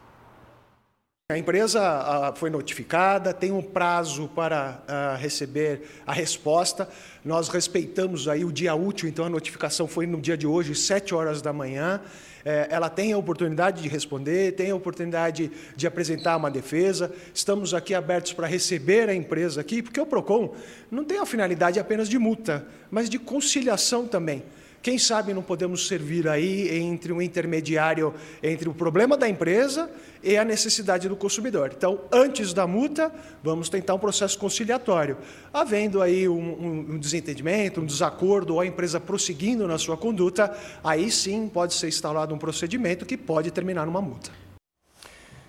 A 1.31 1.39
empresa 1.39 2.33
foi 2.35 2.51
notificada, 2.51 3.33
tem 3.33 3.53
um 3.53 3.63
prazo 3.63 4.27
para 4.35 5.15
receber 5.15 6.03
a 6.05 6.13
resposta. 6.13 6.89
Nós 7.25 7.49
respeitamos 7.49 8.27
aí 8.27 8.45
o 8.45 8.51
dia 8.51 8.75
útil, 8.75 9.09
então 9.09 9.25
a 9.25 9.29
notificação 9.29 9.87
foi 9.87 10.09
no 10.09 10.21
dia 10.21 10.37
de 10.37 10.45
hoje, 10.45 10.75
7 10.75 11.15
horas 11.15 11.41
da 11.41 11.53
manhã 11.53 12.01
é, 12.45 12.69
ela 12.71 12.89
tem 12.89 13.13
a 13.13 13.19
oportunidade 13.19 13.83
de 13.83 13.89
responder, 13.89 14.53
tem 14.53 14.71
a 14.71 14.75
oportunidade 14.75 15.51
de 15.77 15.87
apresentar 15.87 16.37
uma 16.37 16.51
defesa. 16.51 17.13
Estamos 17.35 17.75
aqui 17.75 17.95
abertos 17.95 18.33
para 18.33 18.47
receber 18.47 19.09
a 19.09 19.15
empresa 19.15 19.61
aqui, 19.61 19.83
porque 19.83 20.01
o 20.01 20.07
PROCON 20.07 20.55
não 20.91 21.05
tem 21.05 21.19
a 21.19 21.27
finalidade 21.27 21.79
apenas 21.79 22.09
de 22.09 22.19
multa, 22.19 22.67
mas 22.91 23.09
de 23.09 23.19
conciliação 23.19 24.07
também. 24.07 24.43
Quem 24.83 24.97
sabe 24.97 25.35
não 25.35 25.43
podemos 25.43 25.87
servir 25.87 26.27
aí 26.27 26.75
entre 26.79 27.13
um 27.13 27.21
intermediário 27.21 28.15
entre 28.43 28.67
o 28.67 28.73
problema 28.73 29.15
da 29.15 29.29
empresa 29.29 29.91
e 30.23 30.39
a 30.39 30.45
necessidade 30.45 31.07
do 31.07 31.15
consumidor. 31.15 31.73
Então, 31.77 32.01
antes 32.11 32.55
da 32.55 32.67
multa, 32.67 33.13
vamos 33.43 33.69
tentar 33.69 33.95
um 33.95 33.99
processo 33.99 34.39
conciliatório. 34.39 35.19
Havendo 35.53 36.01
aí 36.01 36.27
um, 36.27 36.35
um, 36.35 36.87
um 36.93 36.99
desentendimento, 36.99 37.83
um 37.83 37.87
desacordo 37.87 38.55
ou 38.55 38.61
a 38.61 38.67
empresa 38.67 38.99
prosseguindo 38.99 39.69
na 39.69 39.77
sua 39.77 39.99
conduta, 39.99 40.57
aí 40.83 41.11
sim 41.11 41.47
pode 41.47 41.75
ser 41.75 41.89
instalado 41.89 42.35
um 42.35 42.39
procedimento 42.39 43.05
que 43.05 43.19
pode 43.19 43.51
terminar 43.51 43.85
numa 43.85 44.01
multa 44.01 44.31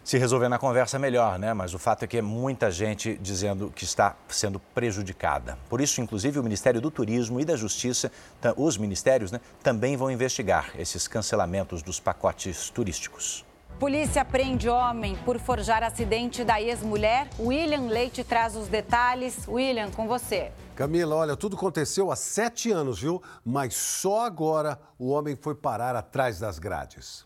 se 0.03 0.17
resolver 0.17 0.50
na 0.50 0.58
conversa 0.58 0.98
melhor, 0.98 1.38
né? 1.38 1.53
Mas 1.53 1.74
o 1.74 1.79
fato 1.79 2.03
é 2.03 2.08
que 2.08 2.17
é 2.17 2.22
muita 2.22 2.72
gente 2.72 3.17
dizendo 3.22 3.72
que 3.75 3.84
está 3.84 4.15
sendo 4.27 4.60
prejudicada. 4.60 5.58
Por 5.70 5.79
isso, 5.81 6.01
inclusive, 6.01 6.39
o 6.39 6.43
Ministério 6.43 6.81
do 6.81 6.89
Turismo 6.89 7.39
e 7.39 7.46
da 7.46 7.55
Justiça, 7.55 8.12
os 8.58 8.77
ministérios, 8.77 9.31
né, 9.31 9.39
também 9.62 9.96
vão 9.96 10.10
investigar 10.10 10.72
esses 10.77 11.08
cancelamentos 11.08 11.81
dos 11.84 12.00
pacotes 12.00 12.70
turísticos. 12.70 13.46
Polícia 13.79 14.24
prende 14.24 14.70
homem 14.70 15.15
por 15.25 15.39
forjar 15.39 15.81
acidente 15.81 16.43
da 16.43 16.62
ex-mulher. 16.62 17.27
William 17.39 17.88
Leite 17.88 18.24
traz 18.24 18.55
os 18.55 18.67
detalhes. 18.67 19.48
William, 19.48 19.89
com 19.89 20.08
você. 20.08 20.51
Camila, 20.75 21.15
olha, 21.15 21.36
tudo 21.36 21.55
aconteceu 21.55 22.12
há 22.12 22.15
sete 22.15 22.72
anos, 22.72 23.00
viu? 23.00 23.22
Mas 23.43 23.74
só 23.74 24.24
agora 24.24 24.79
o 25.00 25.10
homem 25.10 25.36
foi 25.36 25.55
parar 25.55 25.96
atrás 25.96 26.39
das 26.39 26.60
grades. 26.60 27.25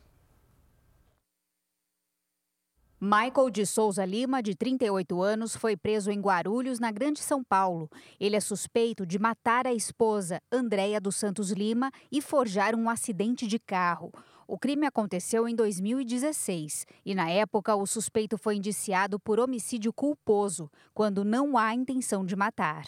Michael 2.99 3.49
de 3.49 3.65
Souza 3.65 4.05
Lima, 4.05 4.41
de 4.41 4.55
38 4.55 5.21
anos, 5.21 5.53
foi 5.53 5.75
preso 5.75 6.09
em 6.09 6.21
Guarulhos, 6.21 6.79
na 6.79 6.91
Grande 6.91 7.19
São 7.19 7.43
Paulo. 7.43 7.89
Ele 8.17 8.37
é 8.37 8.39
suspeito 8.39 9.05
de 9.05 9.19
matar 9.19 9.67
a 9.67 9.73
esposa, 9.73 10.41
Andréia 10.49 11.01
dos 11.01 11.17
Santos 11.17 11.51
Lima, 11.51 11.91
e 12.09 12.21
forjar 12.21 12.73
um 12.73 12.89
acidente 12.89 13.47
de 13.47 13.59
carro. 13.59 14.13
O 14.47 14.57
crime 14.57 14.87
aconteceu 14.87 15.45
em 15.45 15.53
2016 15.53 16.85
e, 17.05 17.13
na 17.13 17.29
época, 17.29 17.75
o 17.75 17.85
suspeito 17.85 18.37
foi 18.37 18.55
indiciado 18.55 19.19
por 19.19 19.41
homicídio 19.41 19.91
culposo, 19.91 20.71
quando 20.93 21.25
não 21.25 21.57
há 21.57 21.73
intenção 21.73 22.25
de 22.25 22.35
matar. 22.35 22.85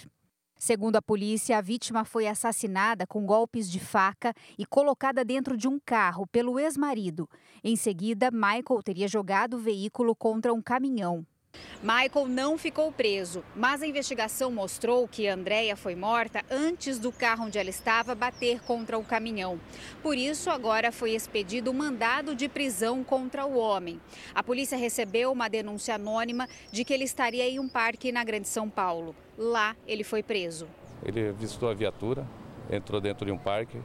Segundo 0.58 0.96
a 0.96 1.02
polícia, 1.02 1.58
a 1.58 1.62
vítima 1.62 2.04
foi 2.04 2.28
assassinada 2.28 3.06
com 3.06 3.26
golpes 3.26 3.70
de 3.70 3.80
faca 3.80 4.34
e 4.58 4.66
colocada 4.66 5.24
dentro 5.24 5.56
de 5.56 5.68
um 5.68 5.80
carro 5.80 6.26
pelo 6.26 6.60
ex-marido. 6.60 7.30
Em 7.64 7.76
seguida, 7.76 8.32
Michael 8.32 8.82
teria 8.84 9.08
jogado 9.08 9.56
o 9.56 9.60
veículo 9.60 10.16
contra 10.16 10.54
um 10.54 10.62
caminhão. 10.62 11.26
Michael 11.82 12.28
não 12.28 12.58
ficou 12.58 12.92
preso, 12.92 13.44
mas 13.56 13.82
a 13.82 13.88
investigação 13.88 14.52
mostrou 14.52 15.08
que 15.08 15.28
Andréia 15.28 15.76
foi 15.76 15.96
morta 15.96 16.44
antes 16.50 16.98
do 17.00 17.12
carro 17.12 17.46
onde 17.46 17.58
ela 17.58 17.70
estava 17.70 18.16
bater 18.16 18.62
contra 18.62 18.98
o 18.98 19.04
caminhão. 19.04 19.60
Por 20.02 20.18
isso, 20.18 20.50
agora 20.50 20.92
foi 20.92 21.12
expedido 21.12 21.72
um 21.72 21.74
mandado 21.74 22.36
de 22.36 22.50
prisão 22.50 23.04
contra 23.04 23.46
o 23.46 23.58
homem. 23.58 24.02
A 24.34 24.42
polícia 24.42 24.78
recebeu 24.78 25.32
uma 25.32 25.48
denúncia 25.48 25.96
anônima 25.96 26.48
de 26.72 26.84
que 26.84 26.94
ele 26.94 27.04
estaria 27.04 27.48
em 27.48 27.60
um 27.60 27.70
parque 27.70 28.12
na 28.12 28.24
Grande 28.24 28.48
São 28.48 28.70
Paulo. 28.70 29.16
Lá, 29.38 29.76
ele 29.88 30.04
foi 30.04 30.24
preso. 30.24 30.68
Ele 31.04 31.32
visitou 31.32 31.70
a 31.70 31.74
viatura, 31.74 32.28
entrou 32.72 33.00
dentro 33.00 33.26
de 33.26 33.32
um 33.32 33.38
parque, 33.38 33.80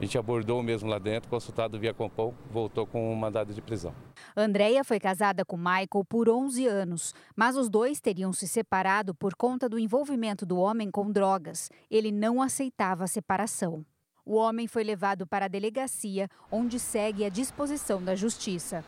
a 0.00 0.02
gente 0.02 0.16
abordou 0.16 0.62
mesmo 0.62 0.88
lá 0.88 0.98
dentro, 0.98 1.28
consultado 1.28 1.78
via 1.78 1.92
Compom, 1.92 2.32
voltou 2.50 2.86
com 2.86 3.12
um 3.12 3.14
mandado 3.14 3.52
de 3.52 3.60
prisão. 3.60 3.94
Andréia 4.36 4.84
foi 4.84 5.00
casada 5.00 5.44
com 5.44 5.56
Michael 5.56 6.04
por 6.08 6.28
11 6.28 6.66
anos, 6.66 7.14
mas 7.34 7.56
os 7.56 7.68
dois 7.68 8.00
teriam 8.00 8.32
se 8.32 8.46
separado 8.46 9.14
por 9.14 9.34
conta 9.34 9.68
do 9.68 9.78
envolvimento 9.78 10.46
do 10.46 10.58
homem 10.58 10.90
com 10.90 11.10
drogas. 11.10 11.68
Ele 11.90 12.12
não 12.12 12.40
aceitava 12.40 13.04
a 13.04 13.08
separação. 13.08 13.84
O 14.24 14.34
homem 14.34 14.68
foi 14.68 14.84
levado 14.84 15.26
para 15.26 15.46
a 15.46 15.48
delegacia, 15.48 16.28
onde 16.50 16.78
segue 16.78 17.24
à 17.24 17.28
disposição 17.28 18.02
da 18.02 18.14
justiça. 18.14 18.84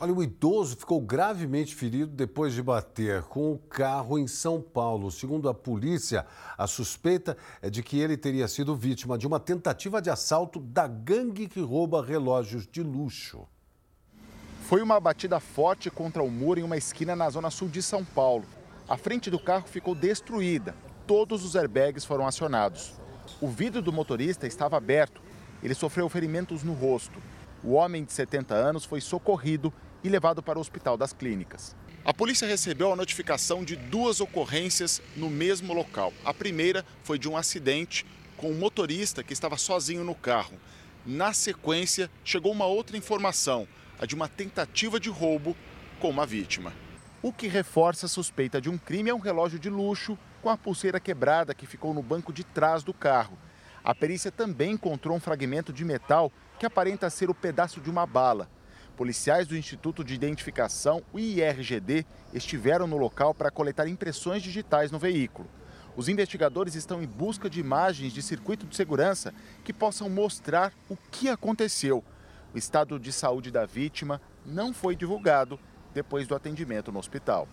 Olha, 0.00 0.12
o 0.12 0.22
idoso 0.22 0.76
ficou 0.76 1.00
gravemente 1.00 1.74
ferido 1.74 2.10
depois 2.10 2.52
de 2.52 2.60
bater 2.60 3.22
com 3.22 3.52
o 3.52 3.58
carro 3.58 4.18
em 4.18 4.26
São 4.26 4.60
Paulo. 4.60 5.10
Segundo 5.10 5.48
a 5.48 5.54
polícia, 5.54 6.26
a 6.58 6.66
suspeita 6.66 7.36
é 7.62 7.70
de 7.70 7.82
que 7.82 8.00
ele 8.00 8.16
teria 8.16 8.48
sido 8.48 8.74
vítima 8.74 9.16
de 9.16 9.26
uma 9.26 9.38
tentativa 9.38 10.02
de 10.02 10.10
assalto 10.10 10.58
da 10.58 10.88
gangue 10.88 11.46
que 11.46 11.60
rouba 11.60 12.04
relógios 12.04 12.66
de 12.66 12.82
luxo. 12.82 13.46
Foi 14.64 14.80
uma 14.80 14.98
batida 14.98 15.38
forte 15.40 15.90
contra 15.90 16.22
o 16.22 16.30
muro 16.30 16.58
em 16.58 16.62
uma 16.62 16.78
esquina 16.78 17.14
na 17.14 17.28
zona 17.28 17.50
sul 17.50 17.68
de 17.68 17.82
São 17.82 18.02
Paulo. 18.02 18.46
A 18.88 18.96
frente 18.96 19.30
do 19.30 19.38
carro 19.38 19.68
ficou 19.68 19.94
destruída. 19.94 20.74
Todos 21.06 21.44
os 21.44 21.54
airbags 21.54 22.02
foram 22.06 22.26
acionados. 22.26 22.94
O 23.42 23.48
vidro 23.48 23.82
do 23.82 23.92
motorista 23.92 24.46
estava 24.46 24.78
aberto. 24.78 25.20
Ele 25.62 25.74
sofreu 25.74 26.08
ferimentos 26.08 26.62
no 26.62 26.72
rosto. 26.72 27.22
O 27.62 27.72
homem 27.72 28.04
de 28.04 28.14
70 28.14 28.54
anos 28.54 28.86
foi 28.86 29.02
socorrido 29.02 29.70
e 30.02 30.08
levado 30.08 30.42
para 30.42 30.58
o 30.58 30.62
Hospital 30.62 30.96
das 30.96 31.12
Clínicas. 31.12 31.76
A 32.02 32.14
polícia 32.14 32.48
recebeu 32.48 32.90
a 32.90 32.96
notificação 32.96 33.62
de 33.62 33.76
duas 33.76 34.18
ocorrências 34.18 35.02
no 35.14 35.28
mesmo 35.28 35.74
local. 35.74 36.10
A 36.24 36.32
primeira 36.32 36.86
foi 37.02 37.18
de 37.18 37.28
um 37.28 37.36
acidente 37.36 38.06
com 38.38 38.50
um 38.50 38.58
motorista 38.58 39.22
que 39.22 39.34
estava 39.34 39.58
sozinho 39.58 40.04
no 40.04 40.14
carro. 40.14 40.54
Na 41.04 41.34
sequência, 41.34 42.10
chegou 42.24 42.50
uma 42.50 42.64
outra 42.64 42.96
informação, 42.96 43.68
a 43.98 44.06
de 44.06 44.14
uma 44.14 44.28
tentativa 44.28 44.98
de 44.98 45.08
roubo 45.08 45.56
com 46.00 46.10
uma 46.10 46.26
vítima. 46.26 46.72
O 47.22 47.32
que 47.32 47.48
reforça 47.48 48.06
a 48.06 48.08
suspeita 48.08 48.60
de 48.60 48.68
um 48.68 48.76
crime 48.76 49.10
é 49.10 49.14
um 49.14 49.18
relógio 49.18 49.58
de 49.58 49.70
luxo 49.70 50.18
com 50.42 50.50
a 50.50 50.58
pulseira 50.58 51.00
quebrada 51.00 51.54
que 51.54 51.66
ficou 51.66 51.94
no 51.94 52.02
banco 52.02 52.32
de 52.32 52.44
trás 52.44 52.82
do 52.82 52.92
carro. 52.92 53.38
A 53.82 53.94
perícia 53.94 54.30
também 54.30 54.72
encontrou 54.72 55.16
um 55.16 55.20
fragmento 55.20 55.72
de 55.72 55.84
metal 55.84 56.30
que 56.58 56.66
aparenta 56.66 57.08
ser 57.08 57.30
o 57.30 57.34
pedaço 57.34 57.80
de 57.80 57.90
uma 57.90 58.06
bala. 58.06 58.48
Policiais 58.96 59.46
do 59.46 59.56
Instituto 59.56 60.04
de 60.04 60.14
Identificação, 60.14 61.02
o 61.12 61.18
IRGD, 61.18 62.06
estiveram 62.32 62.86
no 62.86 62.96
local 62.96 63.34
para 63.34 63.50
coletar 63.50 63.88
impressões 63.88 64.42
digitais 64.42 64.90
no 64.90 64.98
veículo. 64.98 65.48
Os 65.96 66.08
investigadores 66.08 66.74
estão 66.74 67.02
em 67.02 67.06
busca 67.06 67.48
de 67.48 67.60
imagens 67.60 68.12
de 68.12 68.20
circuito 68.20 68.66
de 68.66 68.74
segurança 68.74 69.32
que 69.64 69.72
possam 69.72 70.08
mostrar 70.10 70.72
o 70.88 70.96
que 71.10 71.28
aconteceu. 71.28 72.04
O 72.54 72.58
estado 72.58 73.00
de 73.00 73.12
saúde 73.12 73.50
da 73.50 73.66
vítima 73.66 74.20
não 74.46 74.72
foi 74.72 74.94
divulgado 74.94 75.58
depois 75.92 76.28
do 76.28 76.36
atendimento 76.36 76.92
no 76.92 77.00
hospital. 77.00 77.48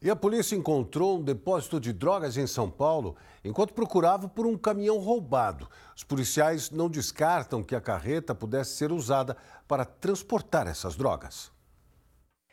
E 0.00 0.08
a 0.08 0.14
polícia 0.14 0.54
encontrou 0.54 1.18
um 1.18 1.24
depósito 1.24 1.80
de 1.80 1.92
drogas 1.92 2.36
em 2.36 2.46
São 2.46 2.70
Paulo 2.70 3.16
enquanto 3.42 3.74
procurava 3.74 4.28
por 4.28 4.46
um 4.46 4.56
caminhão 4.56 4.98
roubado. 4.98 5.68
Os 5.96 6.04
policiais 6.04 6.70
não 6.70 6.88
descartam 6.88 7.64
que 7.64 7.74
a 7.74 7.80
carreta 7.80 8.32
pudesse 8.32 8.76
ser 8.76 8.92
usada 8.92 9.36
para 9.66 9.84
transportar 9.84 10.68
essas 10.68 10.94
drogas. 10.94 11.50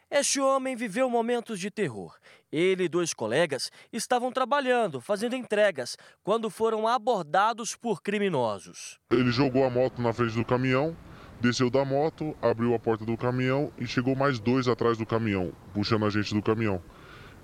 Este 0.09 0.39
homem 0.39 0.75
viveu 0.75 1.07
momentos 1.07 1.59
de 1.59 1.69
terror. 1.69 2.15
Ele 2.51 2.85
e 2.85 2.89
dois 2.89 3.13
colegas 3.13 3.69
estavam 3.91 4.31
trabalhando, 4.31 5.01
fazendo 5.01 5.35
entregas, 5.35 5.97
quando 6.23 6.49
foram 6.49 6.87
abordados 6.87 7.75
por 7.75 8.01
criminosos. 8.01 8.99
Ele 9.11 9.31
jogou 9.31 9.63
a 9.63 9.69
moto 9.69 10.01
na 10.01 10.13
frente 10.13 10.35
do 10.35 10.45
caminhão, 10.45 10.95
desceu 11.43 11.69
da 11.69 11.83
moto, 11.83 12.35
abriu 12.41 12.73
a 12.73 12.79
porta 12.79 13.05
do 13.05 13.17
caminhão 13.17 13.69
e 13.77 13.85
chegou 13.85 14.15
mais 14.15 14.39
dois 14.39 14.69
atrás 14.69 14.97
do 14.97 15.05
caminhão, 15.05 15.51
puxando 15.73 16.05
a 16.05 16.09
gente 16.09 16.33
do 16.33 16.41
caminhão 16.41 16.81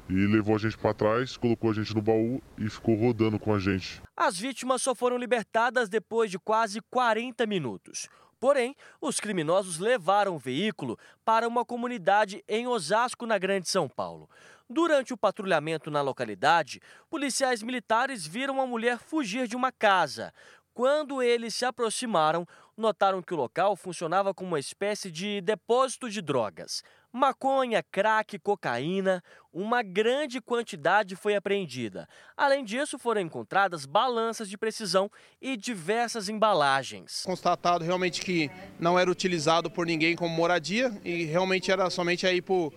e 0.09 0.25
levou 0.25 0.55
a 0.55 0.57
gente 0.57 0.75
para 0.75 0.93
trás, 0.93 1.37
colocou 1.37 1.69
a 1.69 1.73
gente 1.73 1.93
no 1.93 2.01
baú 2.01 2.41
e 2.57 2.67
ficou 2.67 2.95
rodando 2.95 3.37
com 3.37 3.53
a 3.53 3.59
gente. 3.59 4.01
As 4.17 4.39
vítimas 4.39 4.81
só 4.81 4.95
foram 4.95 5.17
libertadas 5.17 5.87
depois 5.87 6.31
de 6.31 6.39
quase 6.39 6.81
40 6.89 7.45
minutos. 7.45 8.09
Porém, 8.39 8.75
os 8.99 9.19
criminosos 9.19 9.77
levaram 9.77 10.33
o 10.33 10.39
veículo 10.39 10.97
para 11.23 11.47
uma 11.47 11.63
comunidade 11.63 12.43
em 12.47 12.65
Osasco, 12.67 13.25
na 13.25 13.37
Grande 13.37 13.69
São 13.69 13.87
Paulo. 13.87 14.29
Durante 14.71 15.13
o 15.13 15.17
patrulhamento 15.17 15.91
na 15.91 16.01
localidade, 16.01 16.79
policiais 17.09 17.61
militares 17.61 18.25
viram 18.25 18.61
a 18.61 18.67
mulher 18.67 18.99
fugir 18.99 19.47
de 19.47 19.55
uma 19.55 19.71
casa. 19.71 20.31
Quando 20.79 21.21
eles 21.21 21.55
se 21.55 21.65
aproximaram, 21.65 22.47
notaram 22.77 23.21
que 23.21 23.33
o 23.33 23.37
local 23.37 23.75
funcionava 23.75 24.33
como 24.33 24.51
uma 24.51 24.59
espécie 24.61 25.11
de 25.11 25.41
depósito 25.41 26.09
de 26.09 26.21
drogas. 26.21 26.81
Maconha, 27.11 27.83
crack, 27.83 28.39
cocaína, 28.39 29.21
uma 29.51 29.83
grande 29.83 30.39
quantidade 30.39 31.17
foi 31.17 31.35
apreendida. 31.35 32.07
Além 32.37 32.63
disso, 32.63 32.97
foram 32.97 33.19
encontradas 33.19 33.85
balanças 33.85 34.49
de 34.49 34.57
precisão 34.57 35.11
e 35.41 35.57
diversas 35.57 36.29
embalagens. 36.29 37.23
Constatado 37.25 37.83
realmente 37.83 38.21
que 38.21 38.49
não 38.79 38.97
era 38.97 39.11
utilizado 39.11 39.69
por 39.69 39.85
ninguém 39.85 40.15
como 40.15 40.33
moradia 40.33 40.97
e 41.03 41.25
realmente 41.25 41.69
era 41.69 41.89
somente 41.89 42.25
aí 42.25 42.41
por 42.41 42.71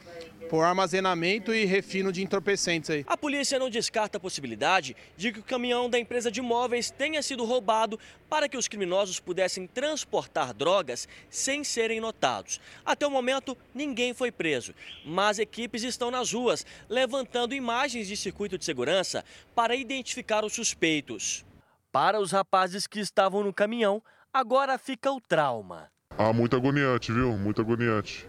por 0.48 0.64
armazenamento 0.64 1.55
e 1.55 1.64
refino 1.64 2.12
de 2.12 2.22
entorpecentes 2.22 2.90
aí. 2.90 3.05
A 3.07 3.16
polícia 3.16 3.59
não 3.59 3.70
descarta 3.70 4.18
a 4.18 4.20
possibilidade 4.20 4.96
de 5.16 5.33
que 5.33 5.40
o 5.40 5.42
caminhão 5.42 5.88
da 5.88 5.98
empresa 5.98 6.31
de 6.31 6.40
móveis 6.40 6.90
tenha 6.90 7.22
sido 7.22 7.44
roubado 7.44 7.98
para 8.28 8.48
que 8.48 8.57
os 8.57 8.68
criminosos 8.68 9.20
pudessem 9.20 9.66
transportar 9.66 10.52
drogas 10.52 11.09
sem 11.31 11.64
serem 11.64 12.00
notados. 12.00 12.61
Até 12.85 13.07
o 13.07 13.11
momento, 13.11 13.57
ninguém 13.74 14.14
foi 14.14 14.31
preso, 14.31 14.74
mas 15.05 15.38
equipes 15.38 15.83
estão 15.83 16.11
nas 16.11 16.33
ruas 16.33 16.64
levantando 16.88 17.55
imagens 17.55 18.09
de 18.09 18.16
circuito 18.16 18.59
de 18.59 18.64
segurança 18.64 19.24
para 19.55 19.76
identificar 19.76 20.44
os 20.44 20.52
suspeitos. 20.52 21.44
Para 21.90 22.20
os 22.20 22.33
rapazes 22.33 22.87
que 22.87 23.00
estavam 23.00 23.44
no 23.44 23.52
caminhão, 23.52 24.02
agora 24.33 24.78
fica 24.78 25.12
o 25.12 25.20
trauma. 25.20 25.90
Ah, 26.16 26.33
muito 26.33 26.57
agoniante, 26.57 27.12
viu? 27.12 27.37
Muito 27.37 27.61
agoniante. 27.61 28.26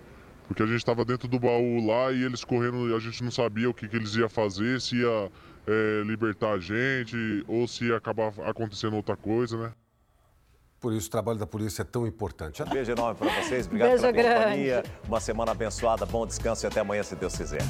Porque 0.53 0.61
a 0.61 0.67
gente 0.67 0.77
estava 0.77 1.03
dentro 1.03 1.27
do 1.27 1.39
baú 1.39 1.83
lá 1.83 2.11
e 2.11 2.23
eles 2.23 2.43
correndo 2.43 2.87
e 2.87 2.95
a 2.95 2.99
gente 2.99 3.23
não 3.23 3.31
sabia 3.31 3.67
o 3.67 3.73
que, 3.73 3.87
que 3.87 3.95
eles 3.95 4.13
iam 4.13 4.29
fazer, 4.29 4.79
se 4.79 4.97
ia 4.97 5.31
é, 5.65 6.03
libertar 6.05 6.51
a 6.51 6.59
gente 6.59 7.43
ou 7.47 7.67
se 7.67 7.85
ia 7.85 7.97
acabar 7.97 8.31
acontecendo 8.45 8.95
outra 8.95 9.17
coisa, 9.17 9.57
né? 9.57 9.71
Por 10.79 10.93
isso 10.93 11.07
o 11.07 11.11
trabalho 11.11 11.39
da 11.39 11.47
polícia 11.47 11.81
é 11.81 11.85
tão 11.85 12.05
importante. 12.05 12.63
Beijo 12.65 12.91
enorme 12.91 13.17
para 13.17 13.41
vocês, 13.41 13.65
obrigado 13.65 13.87
Beijo 13.89 14.01
pela 14.03 14.13
grande. 14.13 14.43
companhia. 14.43 14.83
Uma 15.07 15.19
semana 15.19 15.51
abençoada, 15.53 16.05
bom 16.05 16.27
descanso 16.27 16.63
e 16.63 16.67
até 16.67 16.81
amanhã, 16.81 17.01
se 17.01 17.15
Deus 17.15 17.35
quiser. 17.35 17.63